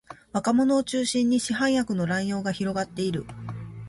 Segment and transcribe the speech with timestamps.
[0.33, 3.23] 若者を中心に市販薬の乱用が広がっている